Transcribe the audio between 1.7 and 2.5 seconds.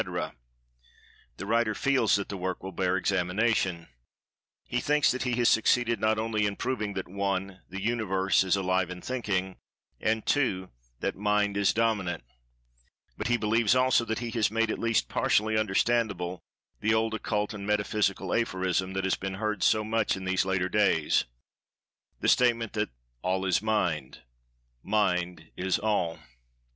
feels that the